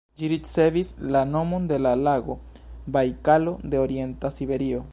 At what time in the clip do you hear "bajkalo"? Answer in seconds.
2.97-3.55